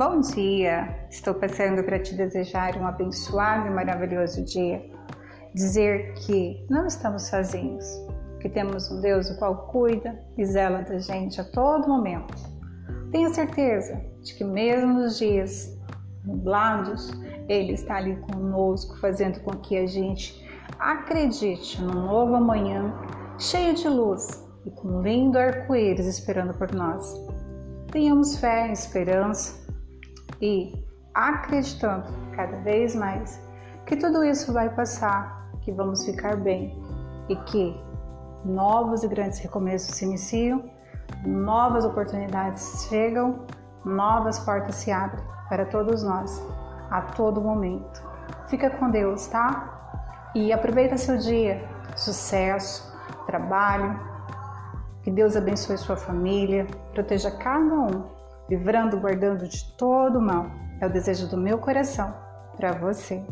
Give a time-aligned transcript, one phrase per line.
[0.00, 1.06] Bom dia!
[1.10, 4.82] Estou passando para te desejar um abençoado e maravilhoso dia.
[5.54, 7.84] Dizer que não estamos sozinhos,
[8.40, 12.34] que temos um Deus o qual cuida e zela da gente a todo momento.
[13.12, 15.78] Tenha certeza de que, mesmo nos dias
[16.24, 17.10] nublados,
[17.46, 20.48] Ele está ali conosco, fazendo com que a gente
[20.78, 22.90] acredite num novo amanhã
[23.38, 27.22] cheio de luz e com lindo arco-íris esperando por nós.
[27.92, 29.60] Tenhamos fé, esperança
[30.40, 33.40] e acreditando cada vez mais
[33.86, 36.80] que tudo isso vai passar, que vamos ficar bem
[37.28, 37.76] e que
[38.44, 40.70] novos e grandes recomeços se iniciam,
[41.26, 43.46] novas oportunidades chegam,
[43.84, 46.42] novas portas se abrem para todos nós
[46.90, 48.02] a todo momento.
[48.48, 50.30] Fica com Deus, tá?
[50.34, 51.68] E aproveita seu dia.
[51.96, 52.96] Sucesso,
[53.26, 53.98] trabalho.
[55.02, 58.19] Que Deus abençoe sua família, proteja cada um
[58.50, 60.50] livrando, guardando de todo mal.
[60.80, 62.12] É o desejo do meu coração
[62.56, 63.24] para você.